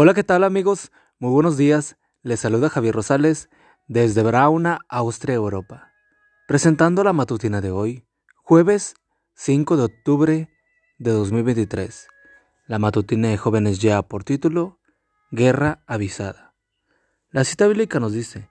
[0.00, 0.92] Hola, ¿qué tal amigos?
[1.18, 1.96] Muy buenos días.
[2.22, 3.50] Les saluda Javier Rosales
[3.88, 5.92] desde Brauna, Austria, Europa.
[6.46, 8.06] Presentando la matutina de hoy,
[8.36, 8.94] jueves
[9.34, 10.50] 5 de octubre
[10.98, 12.06] de 2023.
[12.68, 14.78] La matutina de jóvenes ya por título
[15.32, 16.54] Guerra avisada.
[17.32, 18.50] La cita bíblica nos dice,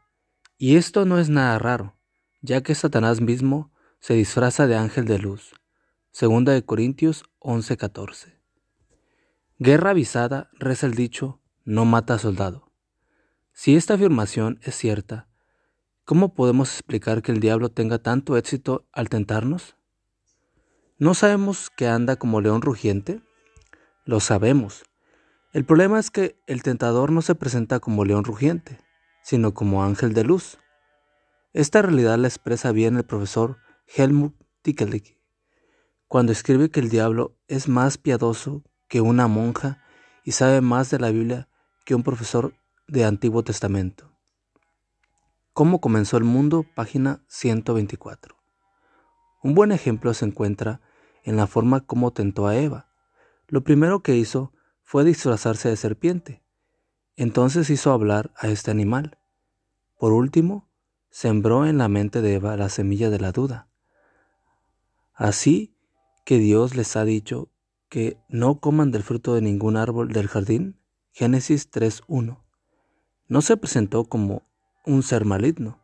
[0.58, 1.96] y esto no es nada raro,
[2.42, 3.72] ya que Satanás mismo
[4.02, 5.54] se disfraza de ángel de luz.
[6.12, 8.38] Segunda de Corintios 11:14.
[9.60, 12.72] Guerra avisada, reza el dicho, no mata soldado.
[13.52, 15.28] Si esta afirmación es cierta,
[16.06, 19.76] ¿cómo podemos explicar que el diablo tenga tanto éxito al tentarnos?
[20.98, 23.22] ¿No sabemos que anda como león rugiente?
[24.06, 24.86] Lo sabemos.
[25.52, 28.80] El problema es que el tentador no se presenta como león rugiente,
[29.22, 30.60] sino como ángel de luz.
[31.52, 33.58] Esta realidad la expresa bien el profesor
[33.94, 35.18] Helmut Dickelich,
[36.08, 39.84] cuando escribe que el diablo es más piadoso que una monja
[40.24, 41.50] y sabe más de la Biblia
[41.88, 42.54] que un profesor
[42.90, 44.12] de Antiguo Testamento.
[45.54, 46.66] ¿Cómo comenzó el mundo?
[46.76, 48.36] Página 124.
[49.42, 50.82] Un buen ejemplo se encuentra
[51.24, 52.90] en la forma como tentó a Eva.
[53.48, 54.52] Lo primero que hizo
[54.84, 56.44] fue disfrazarse de serpiente.
[57.16, 59.18] Entonces hizo hablar a este animal.
[59.98, 60.70] Por último,
[61.10, 63.70] sembró en la mente de Eva la semilla de la duda.
[65.14, 65.74] Así
[66.26, 67.50] que Dios les ha dicho
[67.88, 70.82] que no coman del fruto de ningún árbol del jardín?
[71.18, 72.38] Génesis 3.1.
[73.28, 74.44] No se presentó como
[74.86, 75.82] un ser maligno.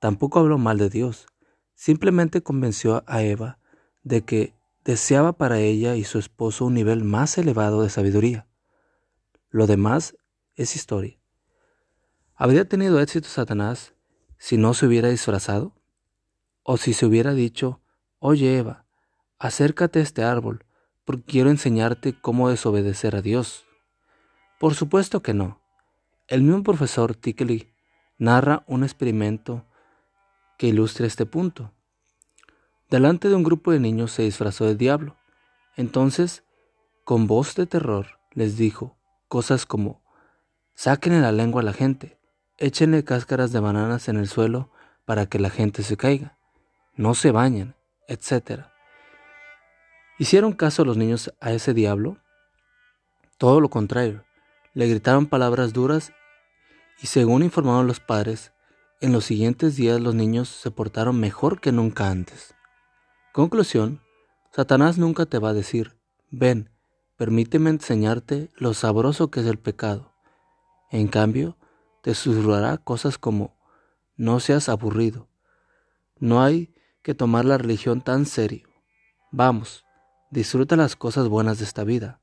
[0.00, 1.24] Tampoco habló mal de Dios.
[1.74, 3.58] Simplemente convenció a Eva
[4.02, 4.52] de que
[4.84, 8.48] deseaba para ella y su esposo un nivel más elevado de sabiduría.
[9.48, 10.14] Lo demás
[10.56, 11.18] es historia.
[12.34, 13.94] ¿Habría tenido éxito Satanás
[14.36, 15.72] si no se hubiera disfrazado?
[16.64, 17.80] ¿O si se hubiera dicho,
[18.18, 18.84] oye Eva,
[19.38, 20.66] acércate a este árbol,
[21.06, 23.64] porque quiero enseñarte cómo desobedecer a Dios.
[24.60, 25.58] Por supuesto que no.
[26.28, 27.72] El mismo profesor Tickley
[28.18, 29.64] narra un experimento
[30.58, 31.72] que ilustra este punto.
[32.90, 35.16] Delante de un grupo de niños se disfrazó de diablo.
[35.78, 36.44] Entonces,
[37.04, 38.98] con voz de terror, les dijo
[39.28, 40.02] cosas como,
[40.74, 42.18] saquen la lengua a la gente,
[42.58, 44.70] échenle cáscaras de bananas en el suelo
[45.06, 46.36] para que la gente se caiga,
[46.96, 47.76] no se bañen,
[48.08, 48.64] etc.
[50.18, 52.18] ¿Hicieron caso los niños a ese diablo?
[53.38, 54.22] Todo lo contrario,
[54.74, 56.12] le gritaron palabras duras
[57.00, 58.52] y según informaron los padres,
[59.00, 62.54] en los siguientes días los niños se portaron mejor que nunca antes.
[63.32, 64.02] Conclusión,
[64.52, 65.96] Satanás nunca te va a decir,
[66.30, 66.70] ven,
[67.16, 70.12] permíteme enseñarte lo sabroso que es el pecado.
[70.90, 71.56] En cambio,
[72.02, 73.56] te susurrará cosas como,
[74.16, 75.28] no seas aburrido,
[76.18, 78.68] no hay que tomar la religión tan serio.
[79.30, 79.84] Vamos,
[80.32, 82.20] Disfruta las cosas buenas de esta vida.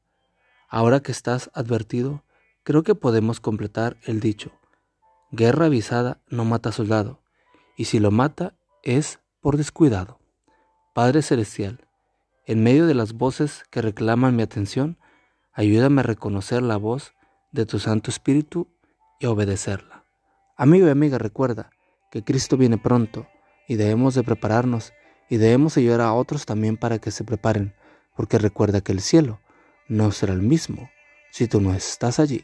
[0.69, 2.23] Ahora que estás advertido,
[2.67, 4.51] creo que podemos completar el dicho.
[5.31, 7.21] Guerra avisada no mata soldado,
[7.77, 10.19] y si lo mata es por descuidado.
[10.93, 11.87] Padre Celestial,
[12.45, 14.97] en medio de las voces que reclaman mi atención,
[15.53, 17.13] ayúdame a reconocer la voz
[17.53, 18.67] de tu Santo Espíritu
[19.21, 20.03] y obedecerla.
[20.57, 21.69] Amigo y amiga, recuerda
[22.11, 23.29] que Cristo viene pronto
[23.69, 24.91] y debemos de prepararnos
[25.29, 27.73] y debemos ayudar a otros también para que se preparen
[28.13, 29.39] porque recuerda que el cielo
[29.87, 30.89] no será el mismo
[31.31, 32.43] si tú no estás allí.